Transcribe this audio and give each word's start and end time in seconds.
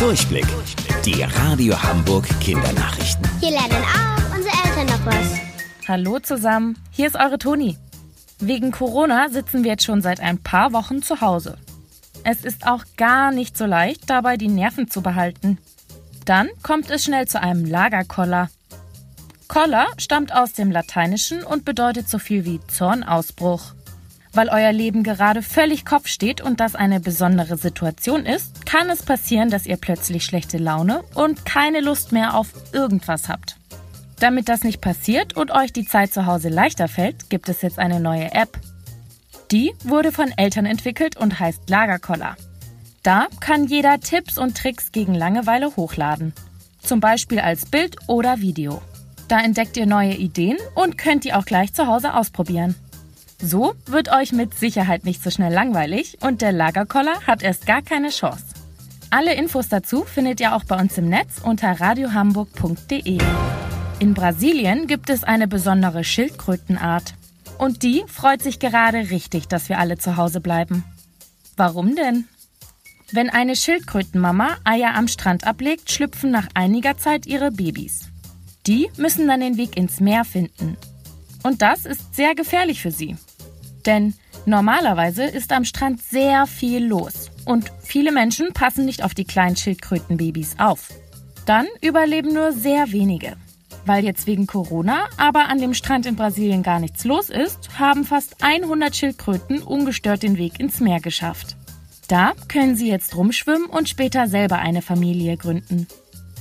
Durchblick. 0.00 0.46
Die 1.04 1.22
Radio 1.22 1.80
Hamburg 1.82 2.26
Kindernachrichten. 2.40 3.28
Hier 3.38 3.50
lernen 3.50 3.84
auch 3.84 4.34
unsere 4.34 4.54
Eltern 4.64 4.86
noch 4.86 5.04
was. 5.04 5.38
Hallo 5.86 6.18
zusammen, 6.18 6.78
hier 6.90 7.06
ist 7.06 7.16
eure 7.16 7.36
Toni. 7.36 7.76
Wegen 8.38 8.72
Corona 8.72 9.28
sitzen 9.28 9.62
wir 9.62 9.72
jetzt 9.72 9.84
schon 9.84 10.00
seit 10.00 10.20
ein 10.20 10.38
paar 10.38 10.72
Wochen 10.72 11.02
zu 11.02 11.20
Hause. 11.20 11.58
Es 12.24 12.46
ist 12.46 12.66
auch 12.66 12.84
gar 12.96 13.30
nicht 13.30 13.58
so 13.58 13.66
leicht, 13.66 14.08
dabei 14.08 14.38
die 14.38 14.48
Nerven 14.48 14.88
zu 14.88 15.02
behalten. 15.02 15.58
Dann 16.24 16.48
kommt 16.62 16.88
es 16.88 17.04
schnell 17.04 17.28
zu 17.28 17.38
einem 17.38 17.66
Lagerkoller. 17.66 18.48
Koller 19.48 19.86
stammt 19.98 20.34
aus 20.34 20.54
dem 20.54 20.70
Lateinischen 20.70 21.44
und 21.44 21.66
bedeutet 21.66 22.08
so 22.08 22.18
viel 22.18 22.46
wie 22.46 22.58
Zornausbruch. 22.68 23.74
Weil 24.32 24.48
euer 24.48 24.72
Leben 24.72 25.02
gerade 25.02 25.42
völlig 25.42 25.84
Kopf 25.84 26.06
steht 26.06 26.40
und 26.40 26.60
das 26.60 26.74
eine 26.76 27.00
besondere 27.00 27.56
Situation 27.56 28.26
ist, 28.26 28.64
kann 28.64 28.88
es 28.88 29.02
passieren, 29.02 29.50
dass 29.50 29.66
ihr 29.66 29.76
plötzlich 29.76 30.24
schlechte 30.24 30.58
Laune 30.58 31.02
und 31.14 31.44
keine 31.44 31.80
Lust 31.80 32.12
mehr 32.12 32.36
auf 32.36 32.48
irgendwas 32.72 33.28
habt. 33.28 33.56
Damit 34.20 34.48
das 34.48 34.62
nicht 34.62 34.80
passiert 34.80 35.36
und 35.36 35.50
euch 35.50 35.72
die 35.72 35.86
Zeit 35.86 36.12
zu 36.12 36.26
Hause 36.26 36.50
leichter 36.50 36.88
fällt, 36.88 37.30
gibt 37.30 37.48
es 37.48 37.62
jetzt 37.62 37.78
eine 37.78 38.00
neue 38.00 38.32
App. 38.32 38.58
Die 39.50 39.72
wurde 39.82 40.12
von 40.12 40.30
Eltern 40.36 40.66
entwickelt 40.66 41.16
und 41.16 41.40
heißt 41.40 41.68
Lagerkoller. 41.68 42.36
Da 43.02 43.26
kann 43.40 43.64
jeder 43.64 43.98
Tipps 43.98 44.38
und 44.38 44.56
Tricks 44.56 44.92
gegen 44.92 45.14
Langeweile 45.14 45.74
hochladen. 45.74 46.34
Zum 46.82 47.00
Beispiel 47.00 47.40
als 47.40 47.66
Bild 47.66 47.96
oder 48.06 48.40
Video. 48.40 48.82
Da 49.26 49.40
entdeckt 49.40 49.76
ihr 49.76 49.86
neue 49.86 50.14
Ideen 50.14 50.58
und 50.74 50.98
könnt 50.98 51.24
die 51.24 51.32
auch 51.32 51.46
gleich 51.46 51.72
zu 51.72 51.86
Hause 51.86 52.14
ausprobieren. 52.14 52.74
So 53.42 53.74
wird 53.86 54.12
euch 54.12 54.32
mit 54.32 54.54
Sicherheit 54.54 55.04
nicht 55.04 55.22
so 55.22 55.30
schnell 55.30 55.52
langweilig 55.52 56.18
und 56.20 56.42
der 56.42 56.52
Lagerkoller 56.52 57.26
hat 57.26 57.42
erst 57.42 57.66
gar 57.66 57.80
keine 57.80 58.10
Chance. 58.10 58.44
Alle 59.10 59.34
Infos 59.34 59.68
dazu 59.68 60.04
findet 60.04 60.40
ihr 60.40 60.54
auch 60.54 60.64
bei 60.64 60.78
uns 60.78 60.96
im 60.98 61.08
Netz 61.08 61.38
unter 61.42 61.80
radiohamburg.de. 61.80 63.18
In 63.98 64.14
Brasilien 64.14 64.86
gibt 64.86 65.10
es 65.10 65.24
eine 65.24 65.48
besondere 65.48 66.04
Schildkrötenart. 66.04 67.14
Und 67.58 67.82
die 67.82 68.04
freut 68.06 68.40
sich 68.42 68.58
gerade 68.58 69.10
richtig, 69.10 69.48
dass 69.48 69.68
wir 69.68 69.78
alle 69.78 69.98
zu 69.98 70.16
Hause 70.16 70.40
bleiben. 70.40 70.84
Warum 71.56 71.96
denn? 71.96 72.26
Wenn 73.12 73.28
eine 73.28 73.56
Schildkrötenmama 73.56 74.56
Eier 74.64 74.94
am 74.94 75.08
Strand 75.08 75.46
ablegt, 75.46 75.90
schlüpfen 75.90 76.30
nach 76.30 76.48
einiger 76.54 76.96
Zeit 76.96 77.26
ihre 77.26 77.50
Babys. 77.50 78.08
Die 78.66 78.88
müssen 78.96 79.26
dann 79.26 79.40
den 79.40 79.56
Weg 79.56 79.76
ins 79.76 80.00
Meer 80.00 80.24
finden. 80.24 80.76
Und 81.42 81.62
das 81.62 81.84
ist 81.84 82.14
sehr 82.14 82.34
gefährlich 82.34 82.80
für 82.80 82.90
sie. 82.90 83.16
Denn 83.86 84.14
normalerweise 84.46 85.24
ist 85.24 85.52
am 85.52 85.64
Strand 85.64 86.02
sehr 86.02 86.46
viel 86.46 86.84
los 86.84 87.30
und 87.44 87.70
viele 87.82 88.12
Menschen 88.12 88.52
passen 88.52 88.84
nicht 88.84 89.02
auf 89.02 89.14
die 89.14 89.24
kleinen 89.24 89.56
Schildkrötenbabys 89.56 90.56
auf. 90.58 90.88
Dann 91.46 91.66
überleben 91.80 92.32
nur 92.32 92.52
sehr 92.52 92.92
wenige. 92.92 93.36
Weil 93.86 94.04
jetzt 94.04 94.26
wegen 94.26 94.46
Corona 94.46 95.08
aber 95.16 95.48
an 95.48 95.58
dem 95.58 95.74
Strand 95.74 96.06
in 96.06 96.16
Brasilien 96.16 96.62
gar 96.62 96.80
nichts 96.80 97.04
los 97.04 97.30
ist, 97.30 97.78
haben 97.78 98.04
fast 98.04 98.36
100 98.42 98.94
Schildkröten 98.94 99.62
ungestört 99.62 100.22
den 100.22 100.36
Weg 100.36 100.60
ins 100.60 100.80
Meer 100.80 101.00
geschafft. 101.00 101.56
Da 102.08 102.32
können 102.48 102.76
sie 102.76 102.88
jetzt 102.88 103.16
rumschwimmen 103.16 103.66
und 103.66 103.88
später 103.88 104.26
selber 104.26 104.58
eine 104.58 104.82
Familie 104.82 105.36
gründen. 105.36 105.86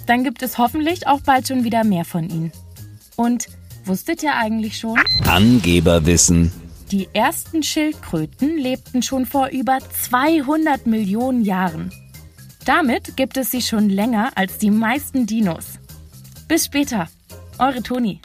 Dann 0.08 0.24
gibt 0.24 0.42
es 0.42 0.58
hoffentlich 0.58 1.08
auch 1.08 1.22
bald 1.22 1.48
schon 1.48 1.64
wieder 1.64 1.84
mehr 1.84 2.06
von 2.06 2.30
ihnen. 2.30 2.52
Und 3.16 3.48
wusstet 3.86 4.24
ihr 4.24 4.36
eigentlich 4.36 4.80
schon? 4.80 5.00
Angeberwissen. 5.26 6.52
Die 6.92 7.08
ersten 7.14 7.62
Schildkröten 7.62 8.58
lebten 8.58 9.04
schon 9.04 9.28
vor 9.28 9.50
über 9.50 9.78
200 9.80 10.88
Millionen 10.88 11.44
Jahren. 11.46 11.92
Damit 12.66 13.16
gibt 13.16 13.38
es 13.38 13.52
sie 13.52 13.62
schon 13.62 13.90
länger 13.90 14.32
als 14.34 14.58
die 14.58 14.72
meisten 14.72 15.28
Dinos. 15.28 15.78
Bis 16.48 16.66
später, 16.66 17.08
eure 17.60 17.84
Toni. 17.84 18.22